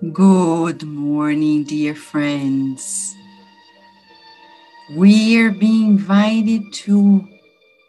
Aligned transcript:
Good 0.00 0.82
morning, 0.82 1.64
dear 1.64 1.94
friends. 1.94 3.14
We 4.96 5.38
are 5.38 5.50
being 5.50 5.88
invited 5.88 6.72
to 6.88 7.28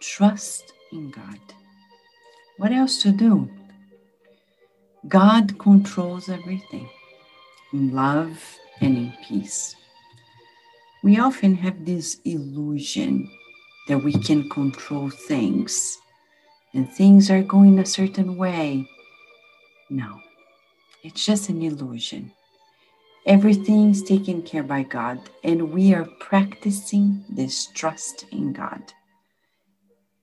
trust 0.02 0.73
in 0.91 1.09
God. 1.12 1.39
What 2.58 2.73
else 2.73 3.02
to 3.04 3.13
do? 3.13 3.50
God 5.08 5.58
controls 5.58 6.27
everything 6.27 6.89
in 7.71 7.94
love 7.95 8.57
and 8.82 8.98
in 8.98 9.13
peace. 9.26 9.73
We 11.05 11.18
often 11.18 11.55
have 11.55 11.85
this 11.85 12.18
illusion 12.26 13.32
that 13.88 14.04
we 14.04 14.12
can 14.12 14.49
control 14.49 15.09
things 15.09 15.98
and 16.73 16.91
things 16.91 17.32
are 17.32 17.41
going 17.41 17.80
a 17.80 17.85
certain 17.85 18.35
way. 18.35 18.85
No 19.90 20.20
it's 21.04 21.26
just 21.26 21.50
an 21.50 21.62
illusion. 21.62 22.32
Everything 23.26 23.91
is 23.91 24.04
taken 24.04 24.41
care 24.41 24.64
by 24.64 24.84
God, 24.84 25.20
and 25.44 25.72
we 25.72 25.94
are 25.94 26.08
practicing 26.20 27.24
this 27.30 27.68
trust 27.68 28.26
in 28.32 28.54
God. 28.54 28.82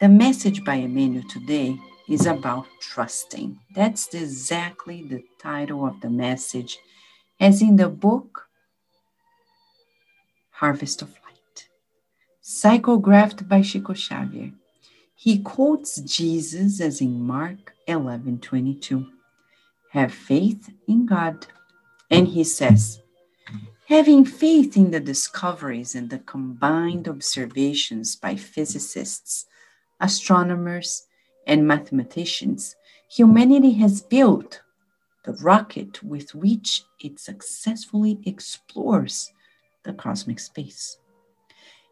The 0.01 0.09
message 0.09 0.65
by 0.65 0.77
Emmanuel 0.77 1.25
today 1.29 1.77
is 2.09 2.27
about 2.27 2.67
trusting. 2.81 3.59
That's 3.75 4.13
exactly 4.15 5.03
the 5.03 5.23
title 5.41 5.85
of 5.85 6.01
the 6.01 6.11
message, 6.11 6.79
as 7.41 7.63
in 7.63 7.77
the 7.77 7.89
book 7.89 8.47
Harvest 10.51 11.03
of 11.03 11.11
Light, 11.11 11.69
psychographed 12.42 13.48
by 13.48 13.63
Chico 13.63 13.95
Xavier. 13.95 14.53
He 15.15 15.39
quotes 15.39 16.01
Jesus 16.01 16.81
as 16.81 17.01
in 17.01 17.20
Mark 17.20 17.75
11 17.87 18.39
22 18.39 19.07
have 19.91 20.12
faith 20.12 20.70
in 20.86 21.06
God. 21.06 21.47
And 22.11 22.28
he 22.28 22.44
says, 22.44 23.03
having 23.86 24.25
faith 24.25 24.77
in 24.77 24.91
the 24.91 25.00
discoveries 25.00 25.95
and 25.95 26.11
the 26.11 26.19
combined 26.19 27.08
observations 27.08 28.17
by 28.17 28.36
physicists, 28.36 29.47
astronomers, 30.00 31.06
and 31.47 31.67
mathematicians, 31.67 32.77
humanity 33.11 33.72
has 33.72 34.03
built 34.03 34.62
the 35.25 35.33
rocket 35.34 36.02
with 36.02 36.34
which 36.34 36.83
it 37.00 37.19
successfully 37.19 38.19
explores 38.25 39.33
the 39.84 39.92
cosmic 39.92 40.39
space. 40.39 40.98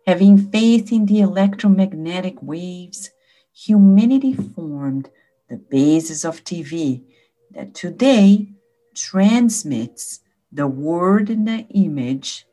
Having 0.07 0.51
faith 0.51 0.93
in 0.93 1.07
the 1.07 1.21
electromagnetic 1.21 2.41
waves, 2.43 3.11
humanity 3.53 4.35
formed 4.35 5.11
the 5.49 5.57
basis 5.57 6.25
of 6.25 6.45
TV 6.45 7.03
that 7.51 7.75
today 7.75 8.49
transmits 8.95 10.21
the 10.53 10.67
word 10.67 11.29
and 11.31 11.47
the 11.47 11.67
image 11.71 12.47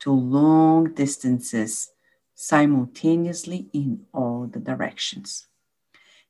to 0.00 0.10
long 0.10 0.92
distances 0.94 1.90
simultaneously 2.34 3.68
in 3.72 4.06
all 4.12 4.46
the 4.46 4.58
directions. 4.58 5.46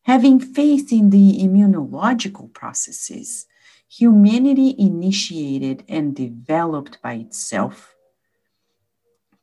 Having 0.03 0.41
faith 0.41 0.93
in 0.93 1.11
the 1.11 1.39
immunological 1.39 2.53
processes 2.53 3.47
humanity 3.89 4.75
initiated 4.79 5.85
and 5.89 6.17
developed 6.17 7.01
by 7.03 7.15
itself, 7.15 7.95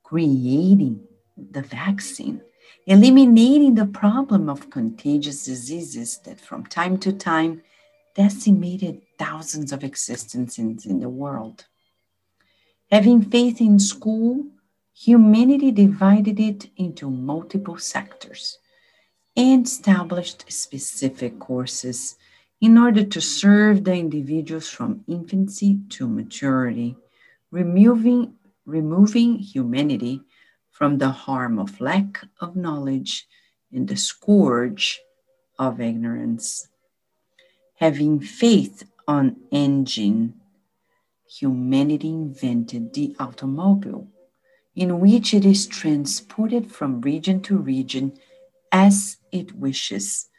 creating 0.03 1.02
the 1.38 1.62
vaccine, 1.62 2.42
eliminating 2.86 3.75
the 3.75 3.86
problem 3.86 4.50
of 4.50 4.69
contagious 4.69 5.46
diseases 5.46 6.19
that 6.25 6.40
from 6.40 6.66
time 6.66 6.97
to 6.97 7.13
time 7.13 7.62
decimated 8.16 9.02
thousands 9.18 9.72
of 9.72 9.84
existences 9.84 10.86
in 10.86 11.00
the 11.00 11.10
world. 11.10 11.66
Having 12.92 13.24
faith 13.24 13.62
in 13.62 13.80
school, 13.80 14.46
humanity 14.94 15.72
divided 15.72 16.40
it 16.40 16.70
into 16.76 17.10
multiple 17.10 17.78
sectors 17.78 18.60
and 19.36 19.66
established 19.66 20.52
specific 20.52 21.40
courses 21.40 22.18
in 22.60 22.78
order 22.78 23.04
to 23.04 23.22
serve 23.22 23.84
the 23.84 23.94
individuals 23.94 24.70
from 24.70 25.04
infancy 25.08 25.80
to 25.90 26.08
maturity, 26.08 26.96
removing, 27.50 28.34
removing 28.66 29.40
humanity 29.40 30.22
from 30.70 30.98
the 30.98 31.10
harm 31.10 31.58
of 31.58 31.80
lack 31.80 32.26
of 32.40 32.56
knowledge 32.56 33.28
and 33.72 33.88
the 33.88 33.96
scourge 33.96 35.00
of 35.58 35.80
ignorance 35.80 36.68
having 37.81 38.19
faith 38.19 38.84
on 39.08 39.36
engine, 39.52 40.36
humanity 41.28 42.09
invented 42.09 42.94
the 42.94 43.16
automobile, 43.19 44.08
in 44.75 45.00
which 45.00 45.34
it 45.34 45.44
is 45.44 45.66
transported 45.66 46.72
from 46.72 47.02
region 47.02 47.42
to 47.42 47.58
region 47.58 48.14
as 48.72 49.18
it 49.31 49.56
wishes, 49.56 50.30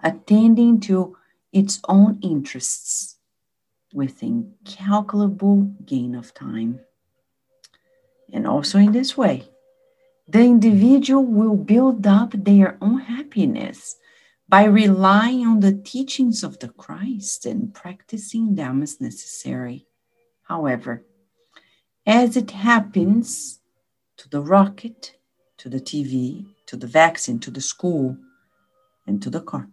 attending 0.00 0.78
to 0.78 1.16
its 1.52 1.80
own 1.88 2.20
interests 2.22 3.18
with 3.92 4.22
incalculable 4.22 5.74
gain 5.84 6.14
of 6.14 6.32
time. 6.32 6.78
And 8.32 8.46
also 8.46 8.78
in 8.78 8.92
this 8.92 9.16
way, 9.16 9.48
the 10.28 10.42
individual 10.42 11.24
will 11.24 11.56
build 11.56 12.06
up 12.06 12.30
their 12.32 12.78
own 12.80 13.00
happiness 13.00 13.96
by 14.48 14.64
relying 14.64 15.46
on 15.46 15.60
the 15.60 15.72
teachings 15.72 16.42
of 16.42 16.58
the 16.58 16.68
Christ 16.68 17.46
and 17.46 17.72
practicing 17.72 18.54
them 18.54 18.82
as 18.82 19.00
necessary. 19.00 19.86
However, 20.42 21.04
as 22.06 22.36
it 22.36 22.50
happens 22.50 23.60
to 24.16 24.28
the 24.28 24.40
rocket, 24.40 25.16
to 25.58 25.68
the 25.68 25.80
TV, 25.80 26.46
to 26.66 26.76
the 26.76 26.86
vaccine, 26.86 27.38
to 27.40 27.50
the 27.50 27.60
school, 27.60 28.16
and 29.06 29.22
to 29.22 29.30
the 29.30 29.40
car, 29.40 29.68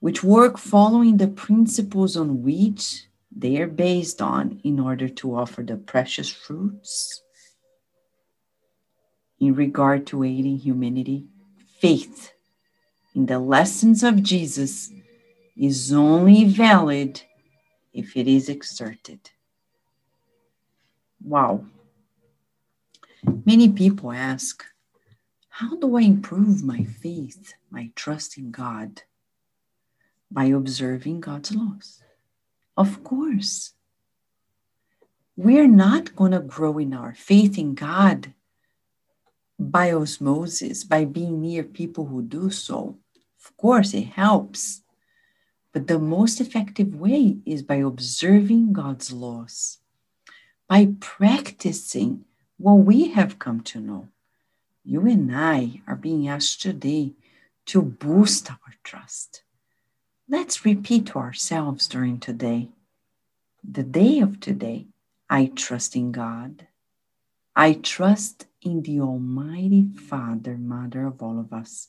which 0.00 0.22
work 0.22 0.58
following 0.58 1.16
the 1.16 1.28
principles 1.28 2.16
on 2.16 2.42
which 2.42 3.06
they 3.34 3.56
are 3.58 3.66
based 3.68 4.20
on 4.20 4.60
in 4.62 4.78
order 4.78 5.08
to 5.08 5.34
offer 5.34 5.62
the 5.62 5.76
precious 5.76 6.28
fruits 6.28 7.22
in 9.40 9.54
regard 9.54 10.06
to 10.06 10.22
aiding 10.22 10.58
humanity, 10.58 11.26
faith 11.80 12.32
in 13.14 13.26
the 13.26 13.38
lessons 13.38 14.02
of 14.02 14.22
Jesus 14.22 14.90
is 15.56 15.92
only 15.92 16.44
valid 16.44 17.22
if 17.92 18.16
it 18.16 18.26
is 18.26 18.48
exerted. 18.48 19.30
Wow. 21.22 21.66
Many 23.44 23.68
people 23.70 24.12
ask, 24.12 24.64
how 25.48 25.76
do 25.76 25.96
I 25.96 26.02
improve 26.02 26.64
my 26.64 26.84
faith, 26.84 27.54
my 27.70 27.90
trust 27.94 28.38
in 28.38 28.50
God? 28.50 29.02
By 30.30 30.46
observing 30.46 31.20
God's 31.20 31.54
laws. 31.54 32.02
Of 32.76 33.04
course. 33.04 33.74
We're 35.36 35.68
not 35.68 36.16
going 36.16 36.32
to 36.32 36.40
grow 36.40 36.78
in 36.78 36.94
our 36.94 37.14
faith 37.14 37.58
in 37.58 37.74
God 37.74 38.32
by 39.70 39.92
osmosis, 39.92 40.84
by 40.84 41.04
being 41.04 41.40
near 41.40 41.62
people 41.62 42.06
who 42.06 42.22
do 42.22 42.50
so. 42.50 42.98
Of 43.44 43.56
course, 43.56 43.94
it 43.94 44.06
helps. 44.06 44.82
But 45.72 45.86
the 45.86 45.98
most 45.98 46.40
effective 46.40 46.94
way 46.94 47.38
is 47.46 47.62
by 47.62 47.76
observing 47.76 48.72
God's 48.72 49.12
laws, 49.12 49.78
by 50.68 50.88
practicing 51.00 52.24
what 52.58 52.74
we 52.74 53.10
have 53.10 53.38
come 53.38 53.60
to 53.62 53.80
know. 53.80 54.08
You 54.84 55.06
and 55.06 55.34
I 55.34 55.80
are 55.86 55.96
being 55.96 56.28
asked 56.28 56.60
today 56.60 57.12
to 57.66 57.82
boost 57.82 58.50
our 58.50 58.74
trust. 58.82 59.42
Let's 60.28 60.64
repeat 60.64 61.06
to 61.06 61.18
ourselves 61.18 61.88
during 61.88 62.18
today 62.18 62.68
the 63.64 63.82
day 63.82 64.18
of 64.18 64.40
today. 64.40 64.86
I 65.30 65.46
trust 65.54 65.94
in 65.94 66.12
God. 66.12 66.66
I 67.54 67.74
trust 67.74 68.46
in 68.62 68.82
the 68.82 69.00
Almighty 69.00 69.88
Father, 69.94 70.56
Mother 70.56 71.06
of 71.06 71.22
all 71.22 71.38
of 71.38 71.52
us. 71.52 71.88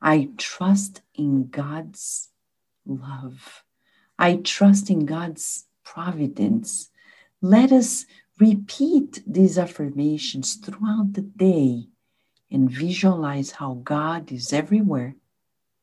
I 0.00 0.30
trust 0.36 1.02
in 1.14 1.48
God's 1.48 2.30
love. 2.84 3.62
I 4.18 4.36
trust 4.36 4.90
in 4.90 5.06
God's 5.06 5.66
providence. 5.84 6.90
Let 7.40 7.72
us 7.72 8.06
repeat 8.38 9.22
these 9.26 9.58
affirmations 9.58 10.54
throughout 10.54 11.12
the 11.12 11.22
day 11.22 11.84
and 12.50 12.70
visualize 12.70 13.52
how 13.52 13.80
God 13.84 14.32
is 14.32 14.52
everywhere 14.52 15.16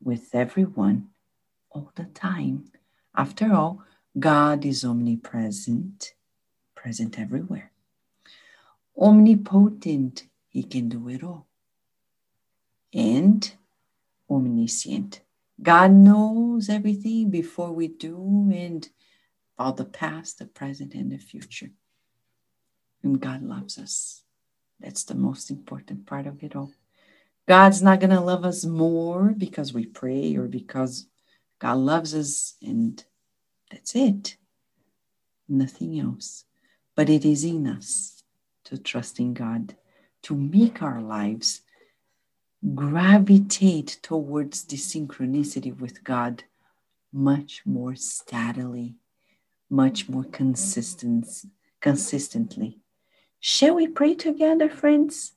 with 0.03 0.33
everyone 0.33 1.09
all 1.71 1.91
the 1.95 2.05
time. 2.05 2.65
After 3.15 3.53
all, 3.53 3.83
God 4.19 4.65
is 4.65 4.83
omnipresent, 4.83 6.13
present 6.75 7.19
everywhere. 7.19 7.72
Omnipotent, 8.97 10.27
He 10.47 10.63
can 10.63 10.89
do 10.89 11.09
it 11.09 11.23
all. 11.23 11.47
And 12.93 13.53
omniscient. 14.29 15.21
God 15.61 15.91
knows 15.91 16.69
everything 16.69 17.29
before 17.29 17.71
we 17.71 17.87
do, 17.87 18.51
and 18.53 18.89
all 19.57 19.73
the 19.73 19.85
past, 19.85 20.39
the 20.39 20.45
present, 20.45 20.93
and 20.93 21.11
the 21.11 21.17
future. 21.17 21.71
And 23.03 23.19
God 23.19 23.43
loves 23.43 23.77
us. 23.77 24.23
That's 24.79 25.03
the 25.03 25.15
most 25.15 25.49
important 25.49 26.05
part 26.05 26.27
of 26.27 26.43
it 26.43 26.55
all. 26.55 26.71
God's 27.47 27.81
not 27.81 27.99
going 27.99 28.09
to 28.09 28.21
love 28.21 28.45
us 28.45 28.65
more 28.65 29.33
because 29.37 29.73
we 29.73 29.85
pray 29.85 30.35
or 30.35 30.47
because 30.47 31.07
God 31.59 31.77
loves 31.77 32.15
us 32.15 32.55
and 32.61 33.03
that's 33.69 33.95
it. 33.95 34.37
Nothing 35.47 35.99
else. 35.99 36.45
But 36.95 37.09
it 37.09 37.25
is 37.25 37.43
in 37.43 37.67
us 37.67 38.22
to 38.73 38.81
trust 38.81 39.19
in 39.19 39.35
God, 39.35 39.75
to 40.23 40.35
make 40.35 40.81
our 40.81 40.99
lives 40.99 41.61
gravitate 42.73 43.99
towards 44.01 44.63
the 44.63 44.77
synchronicity 44.77 45.77
with 45.79 46.03
God 46.03 46.43
much 47.11 47.61
more 47.65 47.95
steadily, 47.95 48.95
much 49.69 50.09
more 50.09 50.23
consistent, 50.23 51.27
consistently. 51.81 52.79
Shall 53.39 53.75
we 53.75 53.87
pray 53.87 54.15
together, 54.15 54.69
friends? 54.69 55.33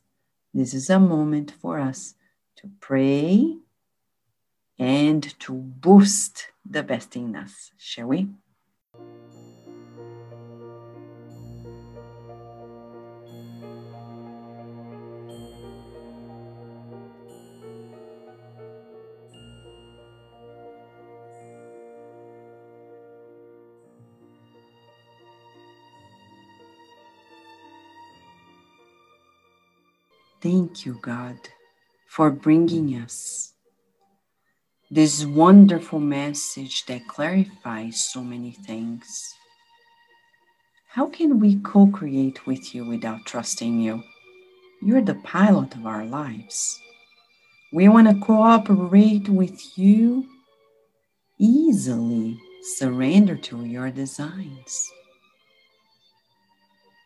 This 0.54 0.72
is 0.72 0.88
a 0.88 0.98
moment 0.98 1.52
for 1.60 1.78
us 1.78 2.14
to 2.56 2.70
pray 2.80 3.58
and 4.78 5.38
to 5.40 5.52
boost 5.52 6.46
the 6.64 6.82
best 6.82 7.16
in 7.16 7.36
us, 7.36 7.72
shall 7.76 8.06
we? 8.06 8.28
Thank 30.46 30.86
you, 30.86 30.96
God, 31.02 31.36
for 32.06 32.30
bringing 32.30 32.94
us 33.02 33.52
this 34.88 35.24
wonderful 35.24 35.98
message 35.98 36.86
that 36.86 37.08
clarifies 37.08 38.08
so 38.12 38.22
many 38.22 38.52
things. 38.52 39.34
How 40.88 41.08
can 41.08 41.40
we 41.40 41.56
co 41.56 41.88
create 41.88 42.46
with 42.46 42.76
you 42.76 42.86
without 42.86 43.26
trusting 43.26 43.80
you? 43.80 44.04
You're 44.80 45.02
the 45.02 45.16
pilot 45.16 45.74
of 45.74 45.84
our 45.84 46.04
lives. 46.04 46.80
We 47.72 47.88
want 47.88 48.06
to 48.06 48.24
cooperate 48.24 49.28
with 49.28 49.76
you 49.76 50.28
easily, 51.40 52.38
surrender 52.76 53.34
to 53.34 53.64
your 53.64 53.90
designs. 53.90 54.88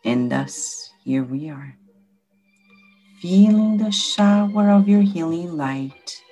And 0.04 0.30
thus, 0.30 0.90
here 1.04 1.24
we 1.24 1.48
are 1.48 1.79
feeling 3.20 3.76
the 3.76 3.90
shower 3.90 4.70
of 4.70 4.88
your 4.88 5.02
healing 5.02 5.56
light. 5.56 6.22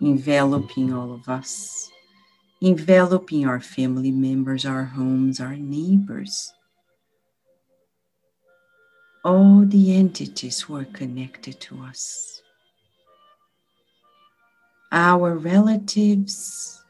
Enveloping 0.00 0.92
all 0.92 1.12
of 1.12 1.28
us, 1.28 1.90
enveloping 2.60 3.46
our 3.46 3.58
family 3.58 4.12
members, 4.12 4.64
our 4.64 4.84
homes, 4.84 5.40
our 5.40 5.56
neighbors, 5.56 6.52
all 9.24 9.64
the 9.66 9.96
entities 9.96 10.60
who 10.60 10.76
are 10.76 10.84
connected 10.84 11.60
to 11.60 11.82
us, 11.82 12.42
our 14.92 15.36
relatives 15.36 16.80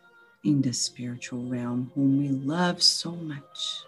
in 0.45 0.61
the 0.61 0.73
spiritual 0.73 1.45
realm 1.47 1.91
whom 1.95 2.19
we 2.19 2.29
love 2.29 2.83
so 2.83 3.13
much. 3.13 3.85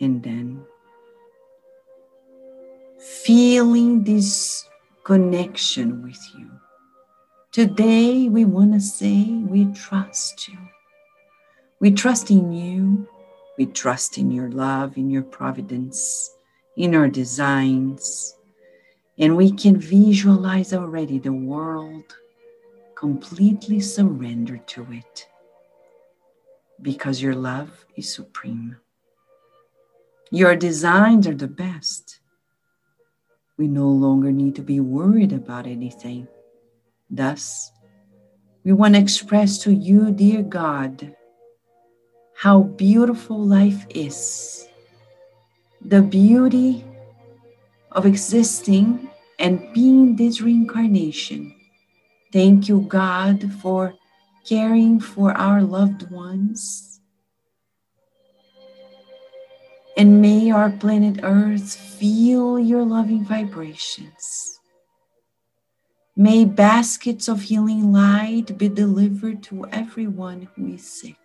And 0.00 0.22
then 0.22 0.64
feeling 3.02 4.04
this 4.04 4.68
connection 5.04 6.02
with 6.02 6.20
you. 6.38 6.50
Today, 7.50 8.28
we 8.28 8.44
want 8.44 8.72
to 8.74 8.80
say 8.80 9.24
we 9.24 9.66
trust 9.72 10.48
you. 10.48 10.58
We 11.80 11.90
trust 11.90 12.30
in 12.30 12.52
you. 12.52 13.08
We 13.58 13.66
trust 13.66 14.18
in 14.18 14.30
your 14.30 14.50
love, 14.50 14.96
in 14.96 15.10
your 15.10 15.22
providence, 15.22 16.30
in 16.76 16.94
our 16.94 17.08
designs. 17.08 18.36
And 19.18 19.36
we 19.36 19.50
can 19.50 19.76
visualize 19.76 20.72
already 20.72 21.18
the 21.18 21.32
world 21.32 22.04
completely 22.94 23.80
surrendered 23.80 24.66
to 24.68 24.86
it 24.92 25.26
because 26.80 27.20
your 27.20 27.34
love 27.34 27.84
is 27.96 28.14
supreme. 28.14 28.76
Your 30.30 30.54
designs 30.54 31.26
are 31.26 31.34
the 31.34 31.48
best. 31.48 32.11
We 33.62 33.68
no 33.68 33.86
longer 33.86 34.32
need 34.32 34.56
to 34.56 34.62
be 34.62 34.80
worried 34.80 35.32
about 35.32 35.68
anything. 35.68 36.26
Thus, 37.08 37.70
we 38.64 38.72
want 38.72 38.94
to 38.94 39.00
express 39.00 39.56
to 39.58 39.72
you, 39.72 40.10
dear 40.10 40.42
God, 40.42 41.14
how 42.34 42.62
beautiful 42.62 43.38
life 43.38 43.86
is. 43.88 44.66
The 45.80 46.02
beauty 46.02 46.84
of 47.92 48.04
existing 48.04 49.08
and 49.38 49.72
being 49.72 50.16
this 50.16 50.40
reincarnation. 50.40 51.54
Thank 52.32 52.68
you, 52.68 52.80
God, 52.80 53.48
for 53.62 53.94
caring 54.44 54.98
for 54.98 55.30
our 55.38 55.62
loved 55.62 56.10
ones 56.10 56.91
And 59.96 60.22
may 60.22 60.50
our 60.50 60.70
planet 60.70 61.20
Earth 61.22 61.74
feel 61.74 62.58
your 62.58 62.84
loving 62.84 63.24
vibrations. 63.24 64.60
May 66.16 66.44
baskets 66.44 67.28
of 67.28 67.42
healing 67.42 67.92
light 67.92 68.56
be 68.58 68.68
delivered 68.68 69.42
to 69.44 69.66
everyone 69.72 70.48
who 70.54 70.74
is 70.74 70.86
sick. 70.86 71.16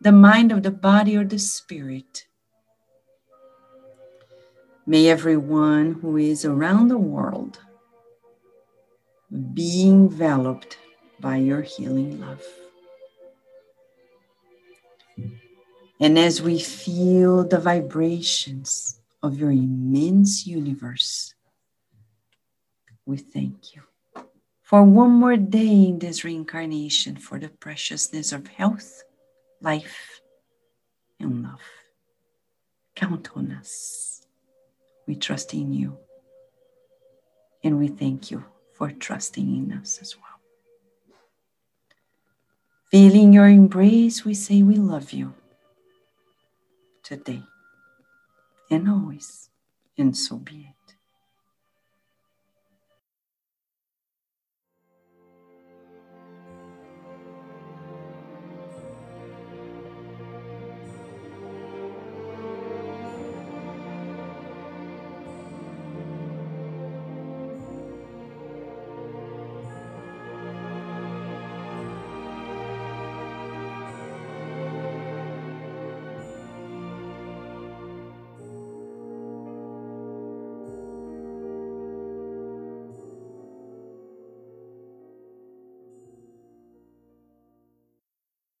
The 0.00 0.12
mind 0.12 0.52
of 0.52 0.62
the 0.62 0.70
body 0.70 1.16
or 1.16 1.24
the 1.24 1.38
spirit. 1.38 2.26
May 4.86 5.08
everyone 5.08 5.98
who 6.00 6.16
is 6.16 6.44
around 6.44 6.88
the 6.88 6.98
world 6.98 7.58
be 9.52 9.88
enveloped 9.88 10.78
by 11.18 11.36
your 11.36 11.62
healing 11.62 12.20
love. 12.20 12.42
And 15.98 16.18
as 16.18 16.42
we 16.42 16.58
feel 16.58 17.44
the 17.44 17.58
vibrations 17.58 19.00
of 19.22 19.38
your 19.38 19.50
immense 19.50 20.46
universe, 20.46 21.34
we 23.06 23.16
thank 23.16 23.74
you 23.74 23.82
for 24.62 24.82
one 24.82 25.10
more 25.10 25.36
day 25.36 25.86
in 25.88 25.98
this 25.98 26.22
reincarnation 26.22 27.16
for 27.16 27.38
the 27.38 27.48
preciousness 27.48 28.32
of 28.32 28.46
health, 28.48 29.04
life, 29.62 30.20
and 31.18 31.44
love. 31.44 31.60
Count 32.94 33.30
on 33.34 33.52
us. 33.52 34.26
We 35.06 35.14
trust 35.14 35.54
in 35.54 35.72
you. 35.72 35.96
And 37.62 37.78
we 37.78 37.88
thank 37.88 38.30
you 38.30 38.44
for 38.74 38.90
trusting 38.90 39.56
in 39.56 39.78
us 39.78 39.98
as 40.02 40.14
well. 40.16 40.24
Feeling 42.90 43.32
your 43.32 43.48
embrace, 43.48 44.24
we 44.24 44.34
say 44.34 44.62
we 44.62 44.76
love 44.76 45.12
you 45.12 45.32
today 47.06 47.44
and 48.68 48.88
always, 48.90 49.48
and 49.96 50.16
so 50.16 50.36
be 50.38 50.68
it. 50.70 50.75